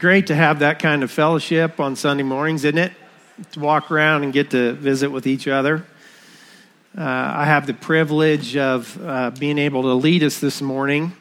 [0.00, 2.90] great to have that kind of fellowship on Sunday mornings, isn't it?
[3.52, 5.84] To walk around and get to visit with each other.
[6.96, 11.12] Uh, I have the privilege of uh, being able to lead us this morning.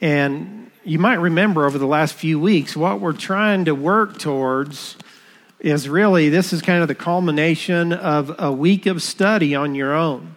[0.00, 4.96] And you might remember over the last few weeks, what we're trying to work towards
[5.58, 9.94] is really this is kind of the culmination of a week of study on your
[9.94, 10.36] own.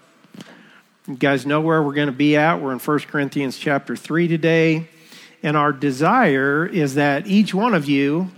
[1.07, 2.61] You guys know where we're going to be at.
[2.61, 4.87] We're in 1 Corinthians chapter 3 today.
[5.45, 8.31] And our desire is that each one of you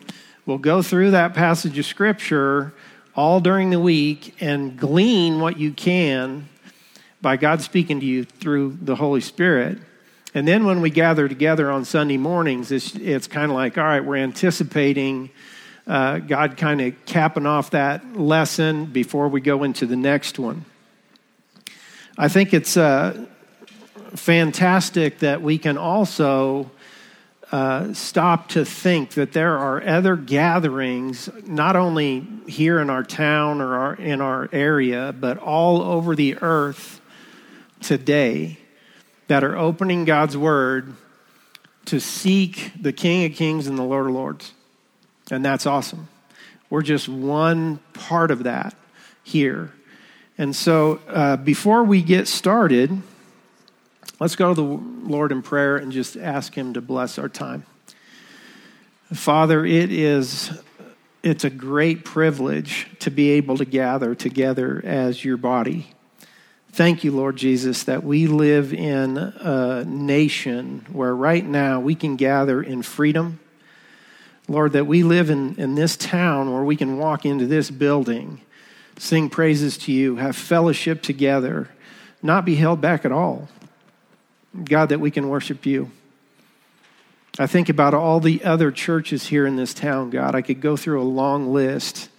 [0.45, 2.73] will go through that passage of Scripture
[3.15, 6.49] all during the week and glean what you can
[7.21, 9.77] by God speaking to you through the Holy Spirit.
[10.33, 13.85] And then when we gather together on Sunday mornings, it's, it's kind of like, all
[13.85, 15.29] right, we're anticipating
[15.87, 20.65] uh, God kind of capping off that lesson before we go into the next one.
[22.17, 23.27] I think it's uh,
[24.13, 26.69] fantastic that we can also
[27.51, 33.61] uh, stop to think that there are other gatherings, not only here in our town
[33.61, 36.99] or our, in our area, but all over the earth
[37.81, 38.57] today
[39.27, 40.93] that are opening God's Word
[41.85, 44.53] to seek the King of Kings and the Lord of Lords.
[45.31, 46.09] And that's awesome.
[46.69, 48.75] We're just one part of that
[49.23, 49.73] here.
[50.37, 53.01] And so uh, before we get started,
[54.19, 57.65] Let's go to the Lord in prayer and just ask Him to bless our time.
[59.13, 60.51] Father, it is
[61.23, 65.91] it's a great privilege to be able to gather together as your body.
[66.71, 72.15] Thank you, Lord Jesus, that we live in a nation where right now we can
[72.15, 73.39] gather in freedom.
[74.47, 78.41] Lord, that we live in, in this town where we can walk into this building,
[78.97, 81.69] sing praises to you, have fellowship together,
[82.23, 83.49] not be held back at all.
[84.63, 85.91] God, that we can worship you.
[87.39, 90.33] I think about all the other churches here in this town, God.
[90.33, 92.09] I could go through a long list,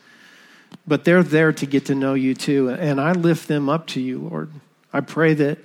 [0.86, 2.70] but they're there to get to know you too.
[2.70, 4.50] And I lift them up to you, Lord.
[4.92, 5.58] I pray that,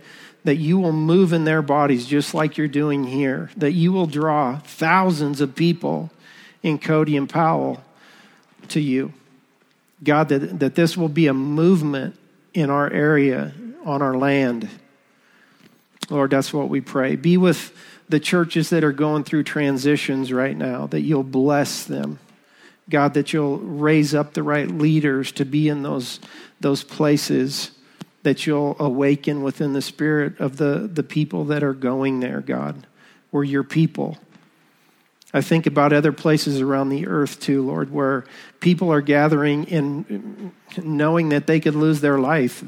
[0.43, 4.07] that you will move in their bodies just like you're doing here, that you will
[4.07, 6.09] draw thousands of people
[6.63, 7.83] in Cody and Powell
[8.69, 9.13] to you.
[10.03, 12.17] God, that, that this will be a movement
[12.53, 13.53] in our area,
[13.85, 14.67] on our land.
[16.09, 17.15] Lord, that's what we pray.
[17.15, 17.75] Be with
[18.09, 22.19] the churches that are going through transitions right now, that you'll bless them.
[22.89, 26.19] God, that you'll raise up the right leaders to be in those,
[26.59, 27.71] those places,
[28.23, 32.85] that you'll awaken within the spirit of the, the people that are going there, God.
[33.31, 34.17] We're your people.
[35.33, 38.25] I think about other places around the earth too, Lord, where
[38.59, 42.63] people are gathering in knowing that they could lose their life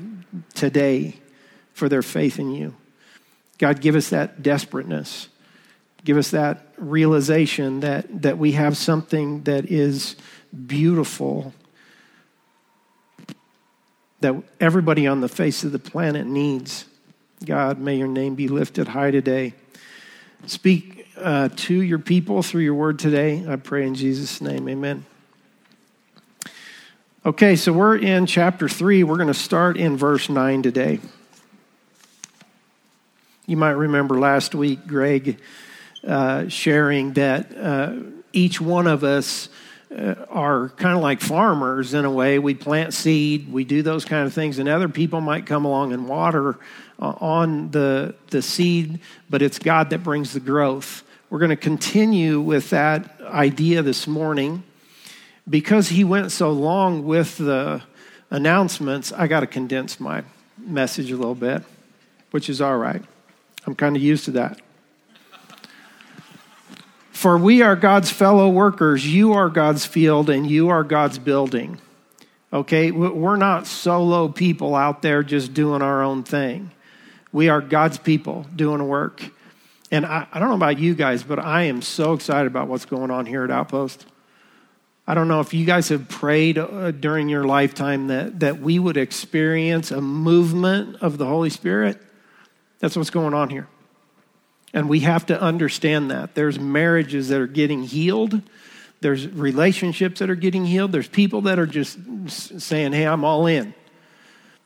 [0.56, 1.20] today
[1.74, 2.74] for their faith in you.
[3.58, 5.30] God, give us that desperateness.
[6.04, 10.16] Give us that realization that, that we have something that is
[10.68, 11.54] beautiful,
[14.20, 16.86] that everybody on the face of the planet needs.
[17.44, 19.54] God, may your name be lifted high today.
[20.46, 23.46] Speak uh, to your people through your word today.
[23.48, 24.70] I pray in Jesus' name.
[24.70, 25.06] Amen.
[27.26, 29.04] Okay, so we're in chapter 3.
[29.04, 31.00] We're going to start in verse 9 today.
[33.48, 35.40] You might remember last week Greg
[36.06, 37.94] uh, sharing that uh,
[38.34, 39.50] each one of us
[39.96, 42.40] uh, are kind of like farmers in a way.
[42.40, 45.94] We plant seed, we do those kind of things, and other people might come along
[45.94, 46.58] and water
[47.00, 51.04] uh, on the, the seed, but it's God that brings the growth.
[51.30, 54.64] We're going to continue with that idea this morning.
[55.48, 57.84] Because he went so long with the
[58.32, 60.24] announcements, I got to condense my
[60.58, 61.62] message a little bit,
[62.32, 63.04] which is all right.
[63.66, 64.62] I'm kind of used to that.
[67.12, 69.08] For we are God's fellow workers.
[69.08, 71.80] You are God's field and you are God's building.
[72.54, 72.92] Okay?
[72.92, 76.72] We're not solo people out there just doing our own thing.
[77.32, 79.32] We are God's people doing work.
[79.92, 82.86] And I, I, don't know about you guys, but I am so excited about what's
[82.86, 84.06] going on here at Outpost.
[85.08, 88.80] I don't know if you guys have prayed uh, during your lifetime that, that we
[88.80, 92.02] would experience a movement of the Holy Spirit.
[92.80, 93.68] That's what's going on here.
[94.74, 96.36] And we have to understand that.
[96.36, 98.42] There's marriages that are getting healed.
[99.02, 100.92] There's relationships that are getting healed.
[100.92, 101.98] There's people that are just
[102.62, 103.74] saying, hey, I'm all in.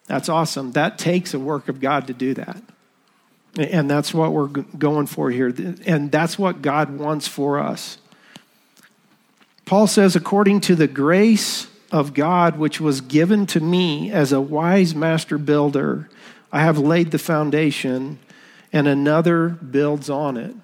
[0.07, 0.71] That's awesome.
[0.71, 2.61] That takes a work of God to do that.
[3.57, 5.53] And that's what we're going for here.
[5.85, 7.97] And that's what God wants for us.
[9.65, 14.41] Paul says, according to the grace of God, which was given to me as a
[14.41, 16.09] wise master builder,
[16.51, 18.19] I have laid the foundation,
[18.73, 20.55] and another builds on it.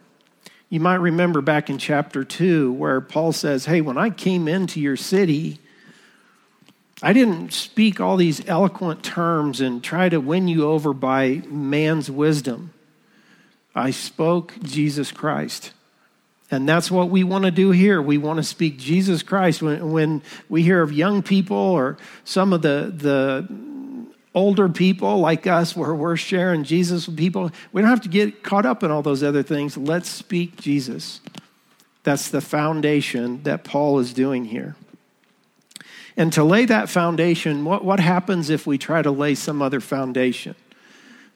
[0.70, 4.82] You might remember back in chapter 2 where Paul says, Hey, when I came into
[4.82, 5.60] your city,
[7.04, 12.10] I didn't speak all these eloquent terms and try to win you over by man's
[12.10, 12.74] wisdom.
[13.76, 15.72] I spoke Jesus Christ.
[16.52, 18.02] And that's what we want to do here.
[18.02, 19.62] We want to speak Jesus Christ.
[19.62, 23.48] When, when we hear of young people or some of the, the
[24.36, 28.44] older people like us where we're sharing Jesus with people, we don't have to get
[28.44, 29.78] caught up in all those other things.
[29.78, 31.22] Let's speak Jesus.
[32.04, 34.76] That's the foundation that Paul is doing here.
[36.18, 39.80] And to lay that foundation, what, what happens if we try to lay some other
[39.80, 40.56] foundation?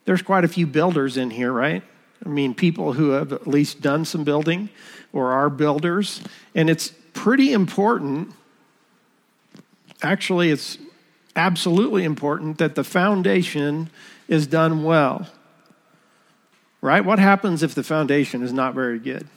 [0.05, 1.83] There's quite a few builders in here, right?
[2.25, 4.69] I mean, people who have at least done some building
[5.13, 6.21] or are builders.
[6.53, 8.33] And it's pretty important.
[10.01, 10.77] Actually, it's
[11.35, 13.89] absolutely important that the foundation
[14.27, 15.27] is done well.
[16.81, 17.03] Right?
[17.03, 19.27] What happens if the foundation is not very good?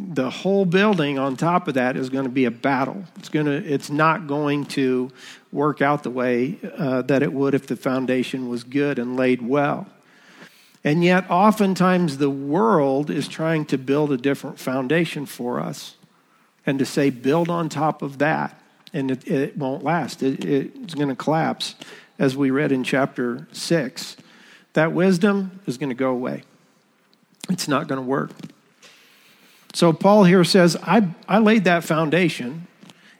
[0.00, 3.04] The whole building on top of that is going to be a battle.
[3.16, 5.10] It's going to it's not going to
[5.52, 9.42] work out the way uh, that it would if the foundation was good and laid
[9.42, 9.86] well.
[10.84, 15.96] And yet, oftentimes, the world is trying to build a different foundation for us
[16.64, 18.60] and to say, build on top of that.
[18.92, 21.74] And it, it won't last, it, it's going to collapse,
[22.18, 24.16] as we read in chapter 6.
[24.72, 26.42] That wisdom is going to go away,
[27.48, 28.30] it's not going to work.
[29.74, 32.66] So, Paul here says, I, I laid that foundation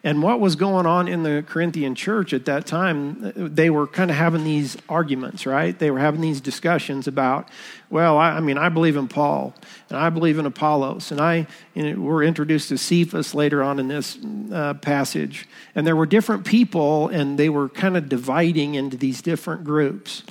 [0.04, 4.10] and what was going on in the Corinthian church at that time, they were kind
[4.10, 5.76] of having these arguments, right?
[5.76, 7.48] They were having these discussions about,
[7.90, 9.54] well, I, I mean, I believe in Paul,
[9.88, 14.16] and I believe in Apollos, and I we're introduced to Cephas later on in this
[14.52, 15.48] uh, passage.
[15.74, 20.22] And there were different people, and they were kind of dividing into these different groups.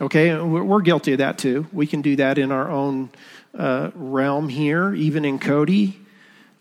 [0.00, 1.66] Okay, we're guilty of that too.
[1.72, 3.10] We can do that in our own
[3.56, 6.00] uh, realm here, even in Cody.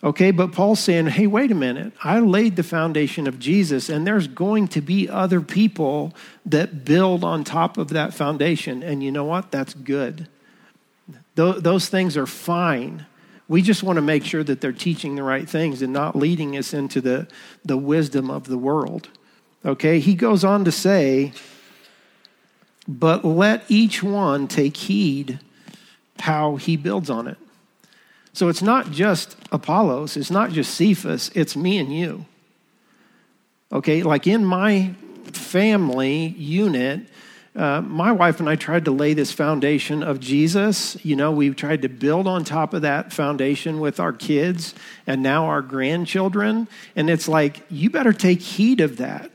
[0.04, 1.94] Okay, but Paul's saying, hey, wait a minute.
[2.04, 6.14] I laid the foundation of Jesus, and there's going to be other people
[6.46, 8.84] that build on top of that foundation.
[8.84, 9.52] And you know what?
[9.52, 10.28] That's good.
[11.36, 13.06] Those things are fine.
[13.48, 16.58] We just want to make sure that they're teaching the right things and not leading
[16.58, 17.28] us into the,
[17.64, 19.10] the wisdom of the world.
[19.66, 21.34] Okay, he goes on to say,
[22.88, 25.40] but let each one take heed
[26.20, 27.38] how he builds on it.
[28.36, 32.26] So it's not just Apollos, it's not just Cephas, it's me and you.
[33.72, 34.94] Okay, like in my
[35.32, 37.08] family unit,
[37.56, 40.98] uh, my wife and I tried to lay this foundation of Jesus.
[41.06, 44.76] You know, we tried to build on top of that foundation with our kids
[45.08, 46.68] and now our grandchildren.
[46.98, 49.32] And it's like, you better take heed of that.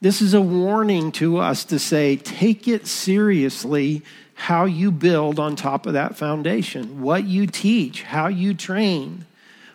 [0.00, 4.04] This is a warning to us to say, take it seriously
[4.38, 9.26] how you build on top of that foundation, what you teach, how you train,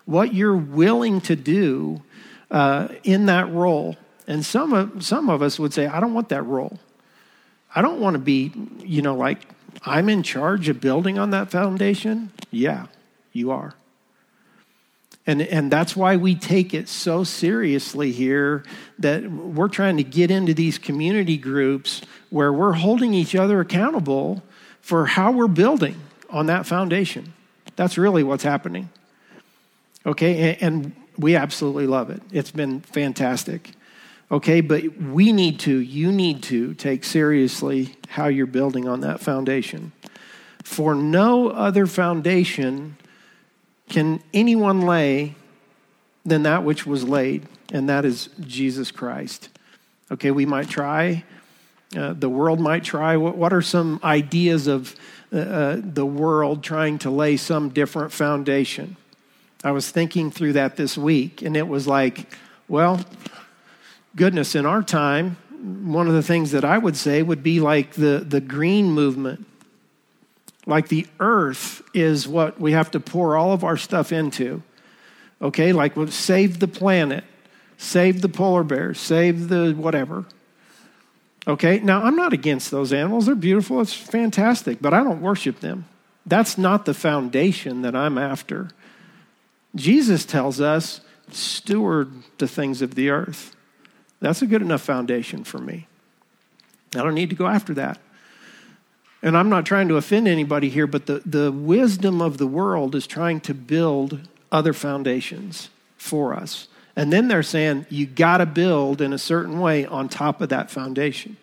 [0.06, 2.02] what you're willing to do
[2.50, 3.98] uh, in that role.
[4.26, 6.80] And some of, some of us would say, I don't want that role.
[7.76, 9.40] I don't want to be, you know, like
[9.82, 12.32] I'm in charge of building on that foundation.
[12.50, 12.88] Yeah,
[13.34, 13.76] you are.
[15.28, 18.64] And, and that's why we take it so seriously here
[19.00, 24.42] that we're trying to get into these community groups where we're holding each other accountable
[24.84, 25.96] for how we're building
[26.30, 27.34] on that foundation.
[27.78, 28.90] That's really what's happening.
[30.06, 32.22] Okay, and we absolutely love it.
[32.34, 33.72] It's been fantastic.
[34.30, 39.22] Okay, but we need to, you need to take seriously how you're building on that
[39.22, 39.94] foundation.
[40.64, 42.98] For no other foundation
[43.88, 45.36] can anyone lay
[46.26, 49.48] than that which was laid, and that is Jesus Christ.
[50.12, 51.24] Okay, we might try,
[51.96, 53.18] uh, the world might try.
[53.18, 54.96] What, what are some ideas of
[55.32, 58.98] uh, uh, the world trying to lay some different foundation?
[59.64, 62.28] I was thinking through that this week, and it was like,
[62.68, 63.00] well,
[64.16, 65.38] goodness, in our time,
[65.84, 69.46] one of the things that I would say would be like the, the green movement.
[70.66, 74.62] Like the earth is what we have to pour all of our stuff into.
[75.42, 77.24] Okay, like we'll save the planet,
[77.78, 80.26] save the polar bears, save the whatever.
[81.48, 83.26] Okay, now I'm not against those animals.
[83.26, 85.86] They're beautiful, it's fantastic, but I don't worship them.
[86.26, 88.70] That's not the foundation that I'm after.
[89.76, 93.56] Jesus tells us, steward the things of the earth.
[94.20, 95.88] That's a good enough foundation for me.
[96.96, 98.00] I don't need to go after that.
[99.22, 102.94] And I'm not trying to offend anybody here, but the, the wisdom of the world
[102.94, 106.68] is trying to build other foundations for us.
[106.96, 110.50] And then they're saying you got to build in a certain way on top of
[110.50, 111.38] that foundation.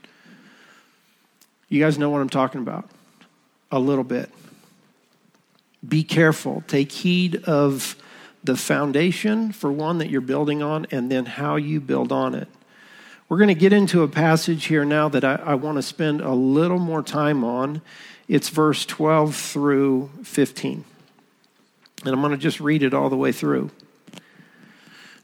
[1.68, 2.88] You guys know what I'm talking about?
[3.70, 4.30] A little bit.
[5.86, 6.62] Be careful.
[6.66, 7.96] Take heed of
[8.42, 12.48] the foundation, for one, that you're building on, and then how you build on it.
[13.28, 16.20] We're going to get into a passage here now that I, I want to spend
[16.20, 17.80] a little more time on.
[18.28, 20.84] It's verse 12 through 15.
[22.04, 23.70] And I'm going to just read it all the way through.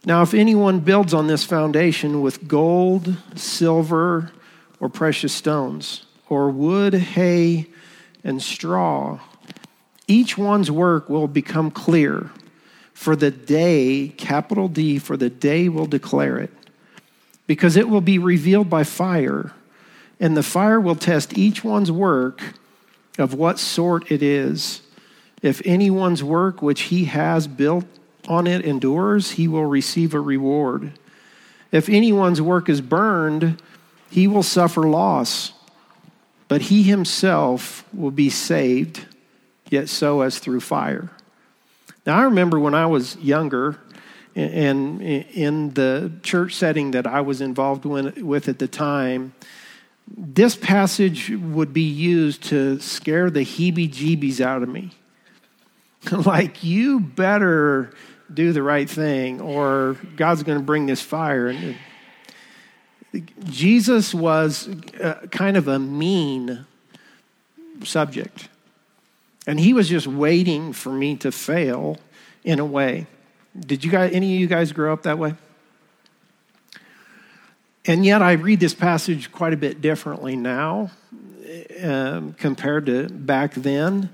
[0.07, 4.31] Now, if anyone builds on this foundation with gold, silver,
[4.79, 7.67] or precious stones, or wood, hay,
[8.23, 9.19] and straw,
[10.07, 12.31] each one's work will become clear,
[12.95, 16.53] for the day, capital D, for the day will declare it,
[17.49, 19.51] because it will be revealed by fire,
[20.21, 22.55] and the fire will test each one's work
[23.19, 24.83] of what sort it is.
[25.43, 27.87] If anyone's work which he has built
[28.29, 30.93] on it endures, he will receive a reward.
[31.73, 33.61] If anyone's work is burned,
[34.11, 35.53] he will suffer loss,
[36.49, 39.07] but he himself will be saved,
[39.71, 41.11] yet so as through fire.
[42.07, 43.81] Now, I remember when I was younger,
[44.37, 49.35] and in the church setting that I was involved with at the time,
[50.17, 54.93] this passage would be used to scare the heebie jeebies out of me.
[56.13, 57.93] like, you better
[58.33, 61.49] do the right thing, or God's going to bring this fire.
[61.49, 61.77] And
[63.45, 64.69] Jesus was
[65.31, 66.67] kind of a mean
[67.85, 68.49] subject.
[69.47, 71.99] And he was just waiting for me to fail
[72.43, 73.07] in a way.
[73.59, 75.35] Did you guys, any of you guys grow up that way?
[77.87, 80.91] And yet I read this passage quite a bit differently now
[81.81, 84.11] um, compared to back then.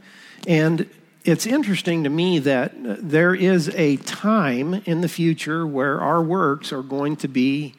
[0.47, 0.89] And
[1.25, 6.23] it's interesting to me that uh, there is a time in the future where our
[6.23, 7.75] works are going to be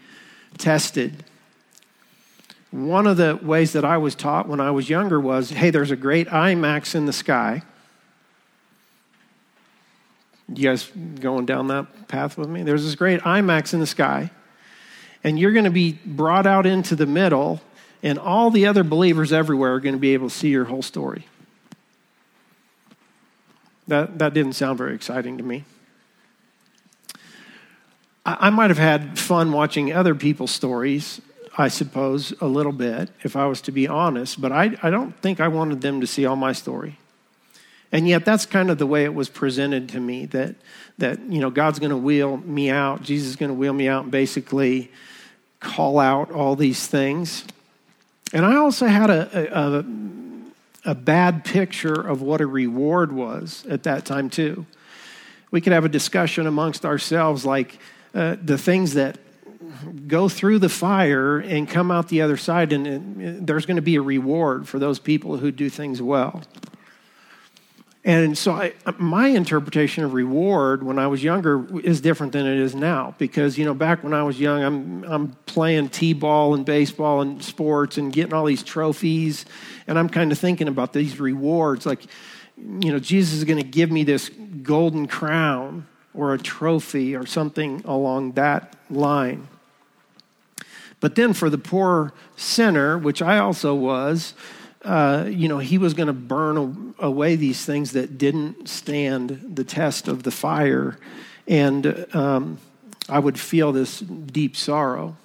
[0.57, 1.23] tested.
[2.71, 5.91] One of the ways that I was taught when I was younger was hey, there's
[5.91, 7.63] a great IMAX in the sky.
[10.47, 12.63] You guys going down that path with me?
[12.63, 14.31] There's this great IMAX in the sky,
[15.23, 17.61] and you're going to be brought out into the middle,
[18.01, 20.81] and all the other believers everywhere are going to be able to see your whole
[20.81, 21.25] story.
[23.87, 25.65] That, that didn't sound very exciting to me.
[28.25, 31.21] I, I might have had fun watching other people's stories,
[31.57, 35.15] I suppose, a little bit, if I was to be honest, but I, I don't
[35.21, 36.97] think I wanted them to see all my story.
[37.91, 40.55] And yet that's kind of the way it was presented to me that,
[40.97, 43.87] that you know, God's going to wheel me out, Jesus is going to wheel me
[43.87, 44.91] out and basically
[45.59, 47.45] call out all these things.
[48.33, 49.83] And I also had a, a, a
[50.85, 54.65] a bad picture of what a reward was at that time, too.
[55.51, 57.77] We could have a discussion amongst ourselves like
[58.13, 59.17] uh, the things that
[60.07, 63.81] go through the fire and come out the other side, and, and there's going to
[63.81, 66.43] be a reward for those people who do things well.
[68.05, 72.57] And so, I, my interpretation of reward when I was younger is different than it
[72.57, 73.15] is now.
[73.17, 77.41] Because you know, back when I was young, I'm I'm playing t-ball and baseball and
[77.41, 79.45] sports and getting all these trophies,
[79.87, 81.85] and I'm kind of thinking about these rewards.
[81.85, 82.03] Like,
[82.57, 84.29] you know, Jesus is going to give me this
[84.63, 89.47] golden crown or a trophy or something along that line.
[90.99, 94.33] But then, for the poor sinner, which I also was
[94.83, 99.63] uh, you know, he was going to burn away these things that didn't stand the
[99.63, 100.97] test of the fire.
[101.47, 102.57] And um,
[103.07, 105.15] I would feel this deep sorrow.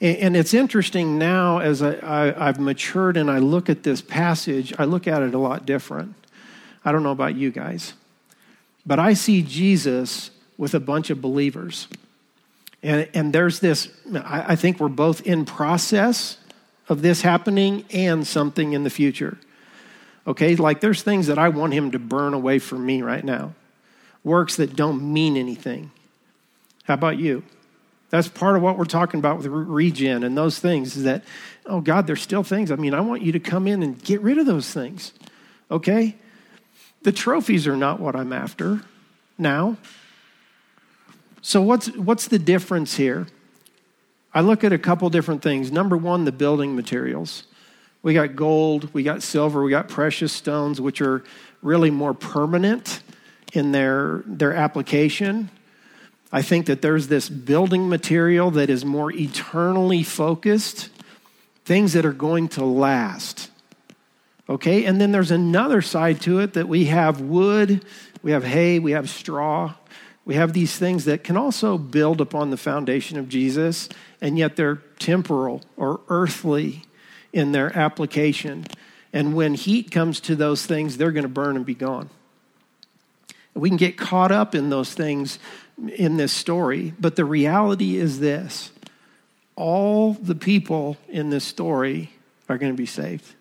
[0.00, 4.00] And, and it's interesting now as I, I, I've matured and I look at this
[4.00, 6.14] passage, I look at it a lot different.
[6.84, 7.94] I don't know about you guys,
[8.84, 11.88] but I see Jesus with a bunch of believers.
[12.82, 16.38] And, and there's this, I, I think we're both in process
[16.88, 19.38] of this happening and something in the future.
[20.26, 23.54] Okay, like there's things that I want him to burn away from me right now,
[24.24, 25.92] works that don't mean anything.
[26.84, 27.44] How about you?
[28.10, 31.24] That's part of what we're talking about with regen and those things is that,
[31.64, 32.70] oh God, there's still things.
[32.70, 35.12] I mean, I want you to come in and get rid of those things.
[35.70, 36.16] Okay?
[37.02, 38.82] The trophies are not what I'm after
[39.38, 39.76] now.
[41.42, 43.26] So, what's, what's the difference here?
[44.36, 45.72] I look at a couple different things.
[45.72, 47.44] Number one, the building materials.
[48.02, 51.24] We got gold, we got silver, we got precious stones, which are
[51.62, 53.00] really more permanent
[53.54, 55.48] in their, their application.
[56.30, 60.90] I think that there's this building material that is more eternally focused,
[61.64, 63.50] things that are going to last.
[64.50, 67.86] Okay, and then there's another side to it that we have wood,
[68.22, 69.72] we have hay, we have straw,
[70.26, 73.88] we have these things that can also build upon the foundation of Jesus,
[74.26, 76.82] and yet they're temporal or earthly
[77.32, 78.66] in their application.
[79.12, 82.10] And when heat comes to those things, they're going to burn and be gone.
[83.54, 85.38] We can get caught up in those things
[85.94, 88.72] in this story, but the reality is this
[89.54, 92.10] all the people in this story
[92.48, 93.32] are going to be saved.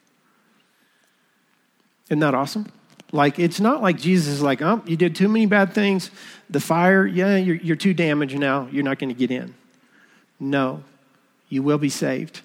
[2.09, 2.71] Isn't that awesome?
[3.11, 6.11] Like, it's not like Jesus is like, oh, you did too many bad things.
[6.47, 8.67] The fire, yeah, you're, you're too damaged now.
[8.71, 9.55] You're not going to get in.
[10.39, 10.83] No,
[11.49, 12.41] you will be saved.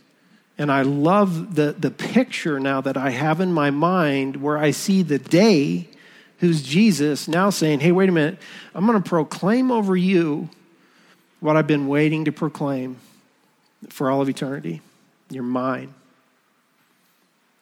[0.58, 4.72] And I love the, the picture now that I have in my mind where I
[4.72, 5.88] see the day
[6.38, 8.38] who's Jesus now saying, hey, wait a minute,
[8.74, 10.48] I'm going to proclaim over you
[11.40, 12.96] what I've been waiting to proclaim
[13.88, 14.82] for all of eternity.
[15.30, 15.94] You're mine.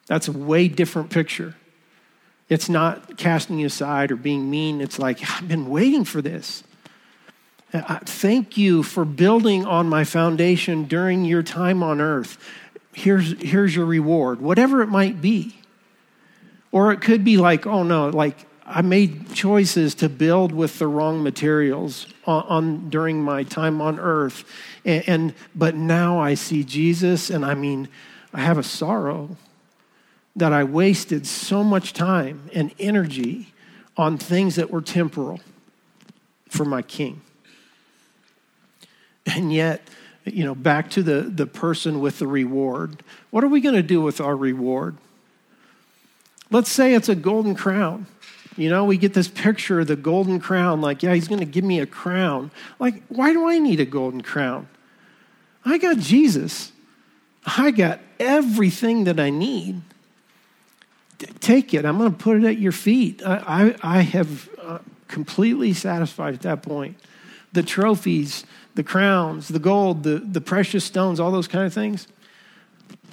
[0.07, 1.55] That's a way different picture.
[2.49, 4.81] It's not casting you aside or being mean.
[4.81, 6.63] It's like, I've been waiting for this.
[7.71, 12.37] Uh, thank you for building on my foundation during your time on earth.
[12.93, 15.55] Here's, here's your reward, whatever it might be.
[16.71, 18.35] Or it could be like, oh no, like
[18.65, 23.99] I made choices to build with the wrong materials on, on during my time on
[23.99, 24.43] earth.
[24.85, 27.87] And, and but now I see Jesus, and I mean,
[28.33, 29.37] I have a sorrow
[30.35, 33.53] that I wasted so much time and energy
[33.97, 35.39] on things that were temporal
[36.47, 37.21] for my king.
[39.35, 39.87] And yet,
[40.25, 43.03] you know, back to the, the person with the reward.
[43.29, 44.97] What are we going to do with our reward?
[46.51, 48.07] Let's say it's a golden crown.
[48.57, 51.45] You know, we get this picture of the golden crown, like, yeah, he's going to
[51.45, 52.51] give me a crown.
[52.77, 54.67] Like, why do I need a golden crown?
[55.63, 56.71] I got Jesus.
[57.45, 59.81] I got everything that I need
[61.39, 61.85] take it.
[61.85, 63.21] I'm going to put it at your feet.
[63.25, 66.97] I, I, I have uh, completely satisfied at that point.
[67.53, 72.07] The trophies, the crowns, the gold, the, the precious stones, all those kind of things.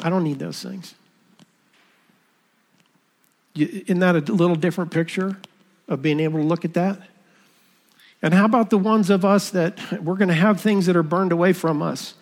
[0.03, 0.95] I don't need those things.
[3.55, 5.39] Isn't that a little different picture
[5.89, 7.01] of being able to look at that?
[8.23, 11.03] And how about the ones of us that we're going to have things that are
[11.03, 12.15] burned away from us?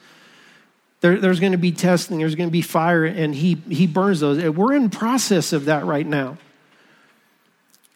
[1.01, 4.21] There, there's going to be testing, there's going to be fire, and he, he burns
[4.21, 4.43] those.
[4.51, 6.39] We're in process of that right now.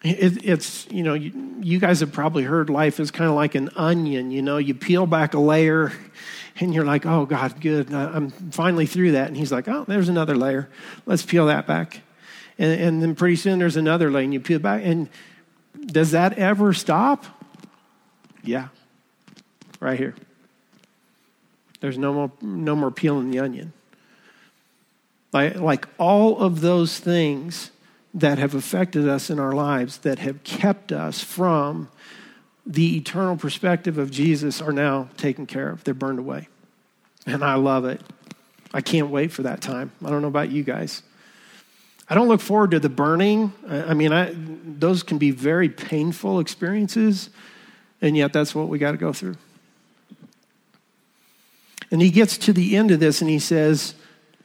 [0.03, 3.57] It, it's, you know, you, you, guys have probably heard life is kind of like
[3.57, 4.31] an onion.
[4.31, 5.93] You know, you peel back a layer
[6.61, 7.93] and you're like, oh, God, good.
[7.93, 9.27] I'm finally through that.
[9.27, 10.69] And he's like, oh, there's another layer.
[11.05, 12.03] Let's peel that back.
[12.59, 14.83] And, and then pretty soon there's another layer and you peel back.
[14.85, 15.09] And
[15.87, 17.25] does that ever stop?
[18.45, 18.69] Yeah,
[19.81, 20.15] right here.
[21.81, 23.73] There's no more, no more peeling the onion.
[25.33, 27.71] Like, like all of those things
[28.15, 31.89] that have affected us in our lives, that have kept us from
[32.67, 35.85] the eternal perspective of Jesus, are now taken care of.
[35.85, 36.49] They're burned away.
[37.27, 38.01] And I love it.
[38.73, 39.93] I can't wait for that time.
[40.05, 41.03] I don't know about you guys.
[42.11, 43.53] I don't look forward to the burning.
[43.69, 47.29] I mean, I, those can be very painful experiences,
[48.01, 49.37] and yet that's what we got to go through.
[51.91, 53.95] And he gets to the end of this and he says,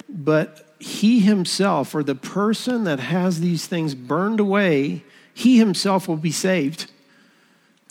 [0.08, 6.18] But he himself, or the person that has these things burned away, he himself will
[6.18, 6.92] be saved.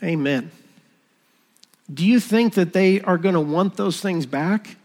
[0.02, 0.50] Amen.
[1.92, 4.76] Do you think that they are going to want those things back?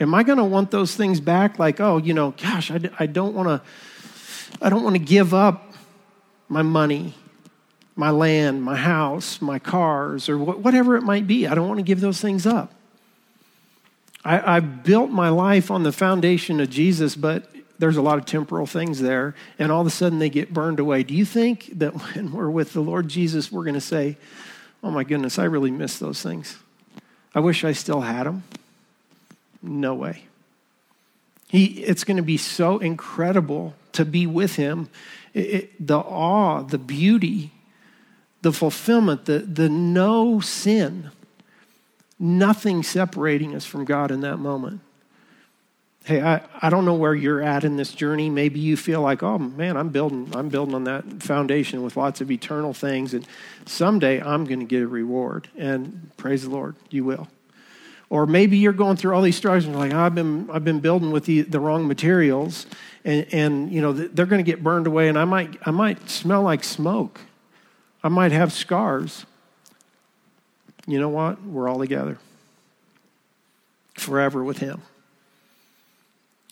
[0.00, 1.58] Am I going to want those things back?
[1.58, 3.62] Like, oh, you know, gosh, I, I don't want to.
[4.60, 5.74] I don't want to give up
[6.48, 7.14] my money,
[7.94, 11.46] my land, my house, my cars, or whatever it might be.
[11.46, 12.72] I don't want to give those things up.
[14.24, 18.26] I, I've built my life on the foundation of Jesus, but there's a lot of
[18.26, 21.02] temporal things there, and all of a sudden they get burned away.
[21.02, 24.16] Do you think that when we're with the Lord Jesus, we're going to say,
[24.84, 26.58] Oh my goodness, I really miss those things?
[27.34, 28.42] I wish I still had them?
[29.62, 30.24] No way.
[31.48, 34.88] He, it's going to be so incredible to be with Him.
[35.34, 37.52] It, it, the awe, the beauty,
[38.42, 41.10] the fulfillment, the, the no sin
[42.22, 44.80] nothing separating us from God in that moment.
[46.04, 48.30] Hey, I, I don't know where you're at in this journey.
[48.30, 52.20] Maybe you feel like, oh man, I'm building, I'm building on that foundation with lots
[52.20, 53.26] of eternal things, and
[53.66, 55.48] someday I'm going to get a reward.
[55.56, 57.28] And praise the Lord, you will.
[58.08, 60.64] Or maybe you're going through all these struggles and you're like, oh, I've been, I've
[60.64, 62.66] been building with the, the wrong materials,
[63.04, 66.08] and, and you know they're going to get burned away, and I might, I might
[66.08, 67.20] smell like smoke.
[68.04, 69.26] I might have scars
[70.86, 71.42] you know what?
[71.42, 72.18] We're all together
[73.94, 74.82] forever with Him.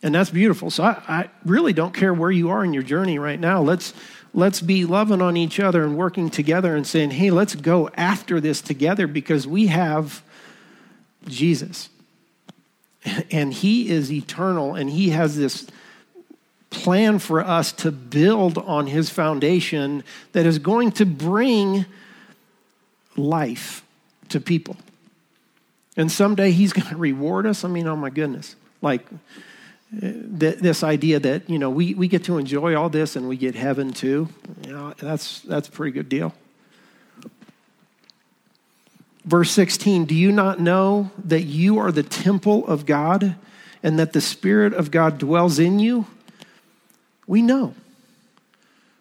[0.03, 0.71] And that's beautiful.
[0.71, 3.61] So I, I, really don't care where you are in your journey right now.
[3.61, 3.93] Let's,
[4.33, 8.41] let's be loving on each other and working together and saying, hey, let's go after
[8.41, 10.23] this together because we have
[11.27, 11.89] Jesus.
[13.31, 15.67] And He is eternal and He has this
[16.71, 21.85] plan for us to build on his foundation that is going to bring
[23.17, 23.83] life
[24.31, 24.77] to people.
[25.97, 27.65] And someday he's going to reward us.
[27.65, 28.57] I mean, oh my goodness.
[28.83, 29.07] Like
[29.97, 33.29] uh, th- this idea that, you know, we, we get to enjoy all this and
[33.29, 34.29] we get heaven too.
[34.67, 36.35] You know, that's, that's a pretty good deal.
[39.25, 43.37] Verse 16 Do you not know that you are the temple of God
[43.83, 46.07] and that the Spirit of God dwells in you?
[47.27, 47.75] We know.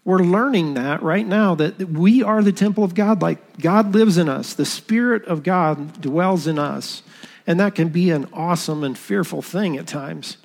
[0.05, 3.21] We're learning that right now that we are the temple of God.
[3.21, 7.03] Like God lives in us, the Spirit of God dwells in us.
[7.45, 10.37] And that can be an awesome and fearful thing at times.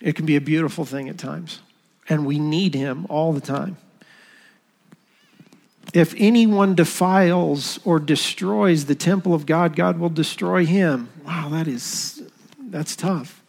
[0.00, 1.60] It can be a beautiful thing at times.
[2.08, 3.76] And we need Him all the time.
[5.96, 11.08] If anyone defiles or destroys the temple of God, God will destroy him.
[11.24, 12.22] Wow, that is
[12.58, 13.42] that's tough.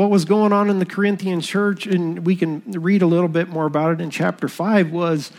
[0.00, 3.50] What was going on in the Corinthian church, and we can read a little bit
[3.50, 5.30] more about it in chapter 5, was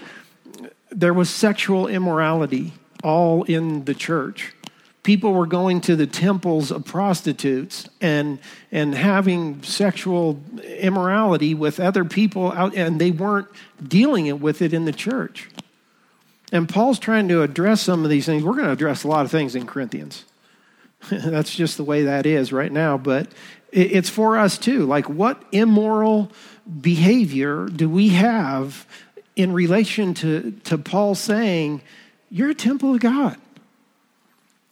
[0.91, 4.54] there was sexual immorality all in the church.
[5.02, 8.38] People were going to the temples of prostitutes and,
[8.71, 13.47] and having sexual immorality with other people out, and they weren't
[13.82, 15.50] dealing with it in the church.
[16.52, 18.43] And Paul's trying to address some of these things.
[18.43, 20.24] We're going to address a lot of things in Corinthians.
[21.10, 22.97] That's just the way that is right now.
[22.97, 23.28] But
[23.71, 24.86] it's for us too.
[24.86, 26.31] Like, what immoral
[26.81, 28.86] behavior do we have
[29.36, 31.81] in relation to, to Paul saying,
[32.29, 33.38] You're a temple of God?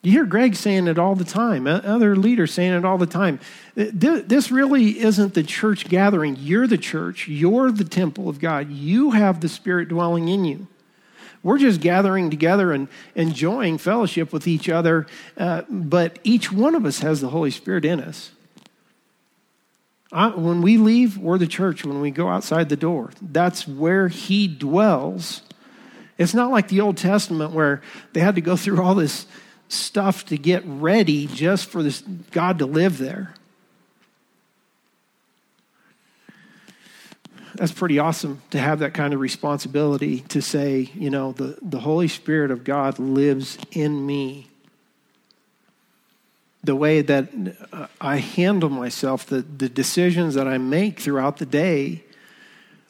[0.01, 3.39] You hear Greg saying it all the time, other leaders saying it all the time.
[3.75, 6.37] This really isn't the church gathering.
[6.39, 8.71] You're the church, you're the temple of God.
[8.71, 10.67] You have the Spirit dwelling in you.
[11.43, 15.07] We're just gathering together and enjoying fellowship with each other,
[15.37, 18.31] uh, but each one of us has the Holy Spirit in us.
[20.11, 21.85] I, when we leave, we're the church.
[21.85, 25.41] When we go outside the door, that's where He dwells.
[26.17, 27.81] It's not like the Old Testament where
[28.13, 29.25] they had to go through all this
[29.67, 33.35] stuff to get ready just for this God to live there.
[37.59, 41.79] that's pretty awesome to have that kind of responsibility to say, you know, the, the
[41.79, 44.47] Holy Spirit of God lives in me.
[46.63, 47.29] The way that
[47.71, 52.03] uh, I handle myself, the, the decisions that I make throughout the day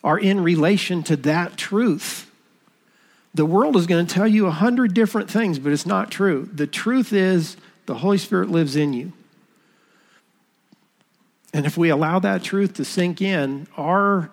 [0.04, 2.32] are in relation to that truth.
[3.34, 6.50] The world is going to tell you a hundred different things, but it's not true.
[6.52, 9.14] The truth is the Holy Spirit lives in you.
[11.54, 14.30] And if we allow that truth to sink in, our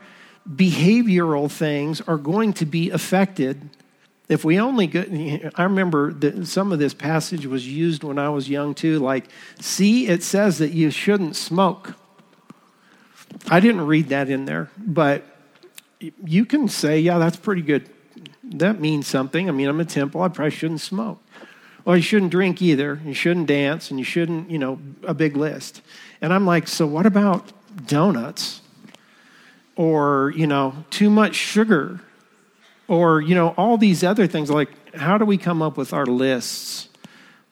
[0.48, 3.70] behavioral things are going to be affected
[4.28, 5.04] if we only go,
[5.54, 9.28] i remember that some of this passage was used when i was young too like
[9.60, 11.94] see it says that you shouldn't smoke.
[13.48, 15.24] I didn't read that in there but
[16.24, 17.88] you can say yeah that's pretty good.
[18.44, 19.48] That means something.
[19.48, 20.22] I mean i'm a temple.
[20.22, 21.20] I probably shouldn't smoke.
[21.84, 23.00] Well you shouldn't drink either.
[23.04, 25.82] You shouldn't dance and you shouldn't you know a big list.
[26.20, 27.52] And i'm like so what about
[27.86, 28.62] donuts?
[29.76, 32.00] Or, you know, too much sugar
[32.88, 34.50] or, you know, all these other things.
[34.50, 36.88] Like, how do we come up with our lists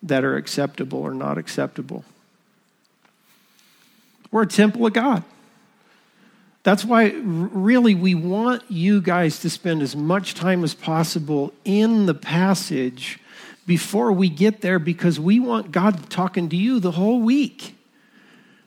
[0.03, 2.05] that are acceptable or not acceptable?
[4.31, 5.25] We're a temple of God.
[6.65, 12.07] That's why, really, we want you guys to spend as much time as possible in
[12.07, 13.19] the passage
[13.67, 17.74] before we get there because we want God talking to you the whole week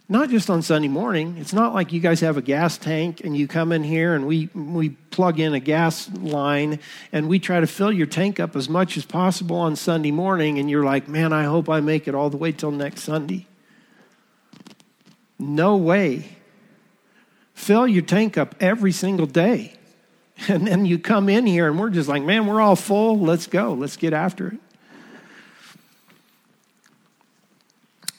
[0.10, 1.36] not just on Sunday morning.
[1.38, 4.26] It's not like you guys have a gas tank and you come in here and
[4.26, 6.80] we, we plug in a gas line
[7.12, 10.60] and we try to fill your tank up as much as possible on Sunday morning
[10.60, 13.48] and you're like, man, I hope I make it all the way till next Sunday.
[15.38, 16.38] No way.
[17.54, 19.74] Fill your tank up every single day.
[20.50, 23.18] And then you come in here and we're just like, man, we're all full.
[23.20, 23.74] Let's go.
[23.74, 24.60] Let's get after it.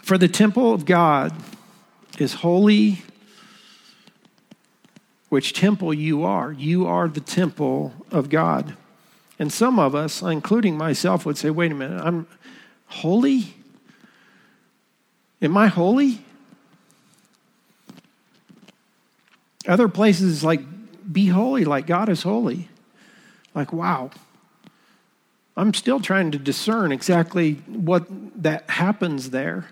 [0.03, 1.33] For the temple of God,
[2.21, 3.03] is holy,
[5.29, 6.53] which temple you are.
[6.53, 8.77] You are the temple of God.
[9.39, 12.27] And some of us, including myself, would say, wait a minute, I'm
[12.87, 13.55] holy?
[15.41, 16.25] Am I holy?
[19.67, 20.61] Other places like
[21.13, 22.69] be holy like God is holy.
[23.55, 24.11] Like, wow.
[25.57, 28.07] I'm still trying to discern exactly what
[28.43, 29.69] that happens there.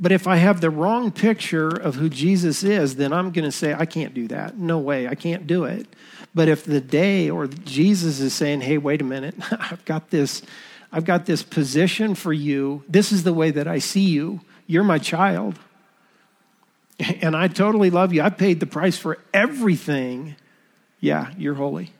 [0.00, 3.52] But if I have the wrong picture of who Jesus is, then I'm going to
[3.52, 4.56] say, I can't do that.
[4.56, 5.88] No way, I can't do it.
[6.34, 10.42] But if the day or Jesus is saying, hey, wait a minute, I've got this,
[10.92, 12.84] I've got this position for you.
[12.88, 14.40] This is the way that I see you.
[14.66, 15.58] You're my child.
[17.20, 18.22] and I totally love you.
[18.22, 20.36] I paid the price for everything.
[21.00, 21.92] Yeah, you're holy.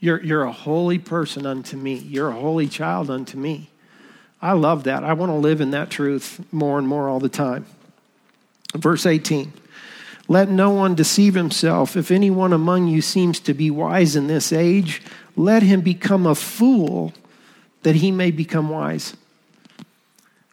[0.00, 1.94] You're, you're a holy person unto me.
[1.94, 3.70] You're a holy child unto me.
[4.40, 5.04] I love that.
[5.04, 7.66] I want to live in that truth more and more all the time.
[8.74, 9.52] Verse 18
[10.28, 11.96] Let no one deceive himself.
[11.96, 15.02] If anyone among you seems to be wise in this age,
[15.36, 17.12] let him become a fool
[17.82, 19.16] that he may become wise.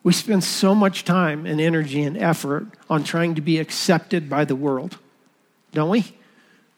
[0.03, 4.45] We spend so much time and energy and effort on trying to be accepted by
[4.45, 4.99] the world,
[5.73, 6.13] don't we?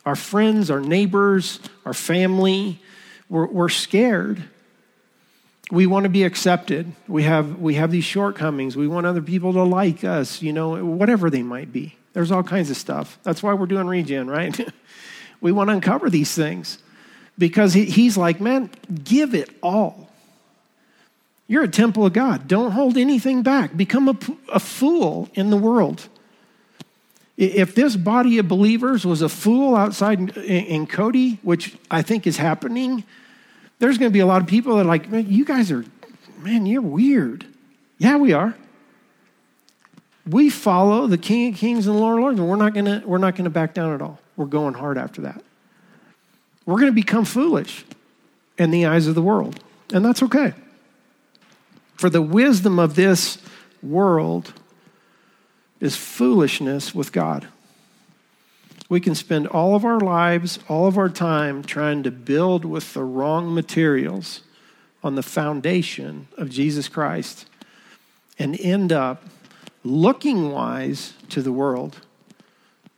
[0.06, 2.80] Our friends, our neighbors, our family,
[3.30, 4.44] we're, we're scared.
[5.70, 6.94] We want to be accepted.
[7.08, 8.78] We have, we have these shortcomings.
[8.78, 11.98] We want other people to like us, you know, whatever they might be.
[12.14, 13.20] There's all kinds of stuff.
[13.24, 14.58] That's why we're doing regen, right?
[15.42, 16.80] we want to uncover these things
[17.38, 18.70] because he, he's like, man,
[19.04, 20.10] give it all.
[21.48, 22.48] You're a temple of God.
[22.48, 23.76] Don't hold anything back.
[23.76, 24.18] Become a,
[24.54, 26.08] a fool in the world.
[27.38, 32.26] If this body of believers was a fool outside in, in Cody, which I think
[32.26, 33.04] is happening,
[33.80, 35.86] there's going to be a lot of people that are like, man, you guys are,
[36.40, 37.46] man, you're weird.
[37.98, 38.56] Yeah, we are.
[40.26, 42.86] We follow the King of Kings and the Lord of Lords, and we're not going
[42.86, 44.20] to we're not going to back down at all.
[44.36, 45.42] We're going hard after that.
[46.66, 47.86] We're going to become foolish
[48.58, 49.64] in the eyes of the world,
[49.94, 50.54] and that's okay.
[51.96, 53.38] For the wisdom of this
[53.82, 54.54] world
[55.80, 57.48] is foolishness with God.
[58.90, 62.94] We can spend all of our lives, all of our time trying to build with
[62.94, 64.42] the wrong materials
[65.04, 67.48] on the foundation of Jesus Christ
[68.40, 69.24] and end up
[69.84, 72.02] looking wise to the world,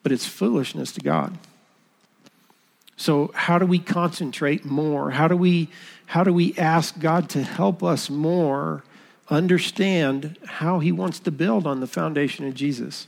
[0.03, 1.37] but it's foolishness to God.
[2.97, 5.11] So, how do we concentrate more?
[5.11, 5.69] How do we,
[6.07, 8.83] how do we ask God to help us more
[9.29, 13.07] understand how he wants to build on the foundation of Jesus.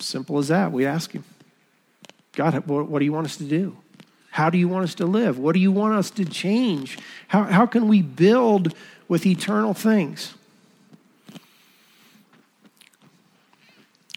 [0.00, 0.72] Simple as that.
[0.72, 1.24] We ask him,
[2.32, 3.76] God, what, do you want us to do?
[4.30, 5.38] How do you want us to live?
[5.38, 6.98] What do you want us to change?
[7.28, 8.74] How, how can we build
[9.08, 10.34] with eternal things?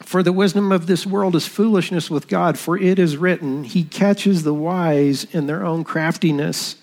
[0.04, 3.84] For the wisdom of this world is foolishness with God, for it is written, He
[3.84, 6.78] catches the wise in their own craftiness.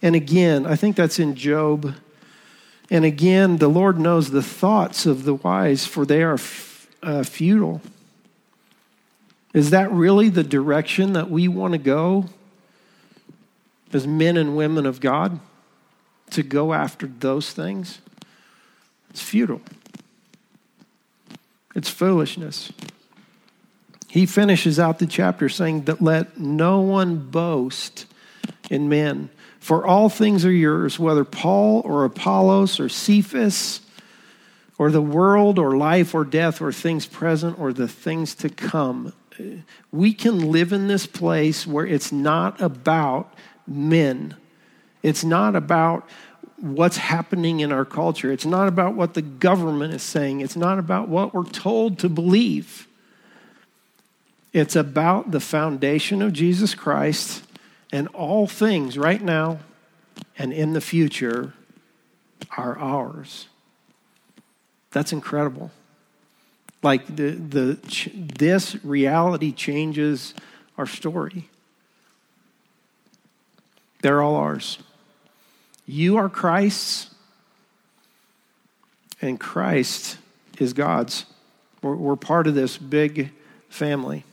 [0.00, 1.94] And again, I think that's in Job
[2.92, 7.22] and again, the Lord knows the thoughts of the wise, for they are f- uh,
[7.22, 7.80] futile.
[9.52, 12.26] Is that really the direction that we want to go
[13.92, 15.40] as men and women of God?
[16.30, 18.00] To go after those things?
[19.10, 19.60] It's futile,
[21.74, 22.72] it's foolishness.
[24.08, 28.04] He finishes out the chapter saying that let no one boast
[28.70, 29.30] in men.
[29.58, 33.80] For all things are yours, whether Paul or Apollos or Cephas
[34.76, 39.14] or the world or life or death or things present or the things to come.
[39.90, 43.34] We can live in this place where it's not about
[43.66, 44.36] men.
[45.02, 46.08] It's not about
[46.58, 48.30] what's happening in our culture.
[48.30, 50.40] It's not about what the government is saying.
[50.40, 52.86] It's not about what we're told to believe.
[54.52, 57.42] It's about the foundation of Jesus Christ
[57.90, 59.60] and all things right now
[60.38, 61.52] and in the future
[62.56, 63.48] are ours.
[64.90, 65.70] That's incredible.
[66.82, 67.78] Like the, the,
[68.14, 70.34] this reality changes
[70.76, 71.48] our story.
[74.02, 74.78] They're all ours.
[75.86, 77.14] You are Christ's,
[79.20, 80.18] and Christ
[80.58, 81.24] is God's.
[81.82, 83.30] We're, we're part of this big
[83.68, 84.24] family.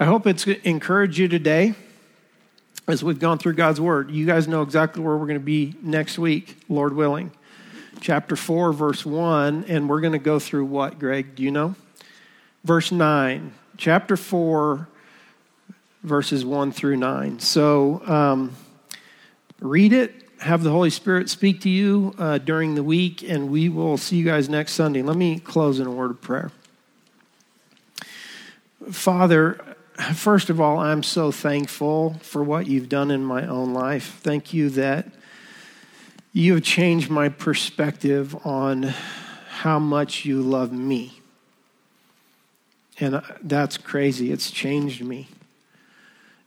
[0.00, 1.74] I hope it's encouraged you today
[2.86, 4.10] as we've gone through God's Word.
[4.10, 7.32] You guys know exactly where we're going to be next week, Lord willing.
[8.00, 11.34] Chapter 4, verse 1, and we're going to go through what, Greg?
[11.34, 11.74] Do you know?
[12.64, 13.52] Verse 9.
[13.76, 14.88] Chapter 4,
[16.02, 17.40] verses 1 through 9.
[17.40, 18.56] So um,
[19.60, 23.68] read it, have the Holy Spirit speak to you uh, during the week, and we
[23.68, 25.02] will see you guys next Sunday.
[25.02, 26.52] Let me close in a word of prayer.
[28.90, 29.76] Father,
[30.14, 34.18] first of all, I'm so thankful for what you've done in my own life.
[34.22, 35.06] Thank you that
[36.32, 38.94] you have changed my perspective on
[39.48, 41.20] how much you love me.
[43.00, 44.32] And uh, that's crazy.
[44.32, 45.28] It's changed me.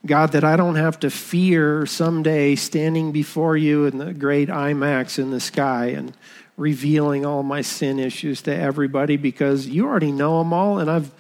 [0.06, 5.20] God, that I don't have to fear someday standing before you in the great IMAX
[5.20, 6.14] in the sky and
[6.58, 11.12] revealing all my sin issues to everybody because you already know them all, and I've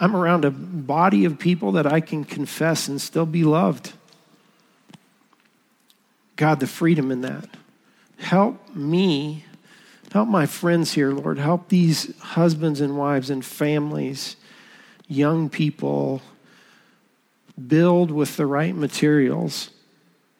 [0.00, 3.92] I'm around a body of people that I can confess and still be loved.
[6.36, 7.48] God, the freedom in that.
[8.18, 9.44] Help me
[10.12, 11.38] Help my friends here, Lord.
[11.38, 14.36] Help these husbands and wives and families,
[15.06, 16.22] young people,
[17.66, 19.70] build with the right materials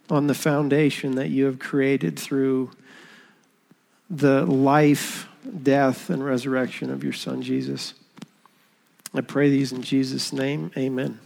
[0.09, 2.71] on the foundation that you have created through
[4.09, 5.29] the life,
[5.62, 7.93] death, and resurrection of your Son, Jesus.
[9.12, 10.71] I pray these in Jesus' name.
[10.79, 11.19] Amen.